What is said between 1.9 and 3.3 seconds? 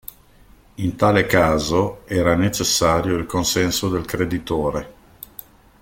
era necessario il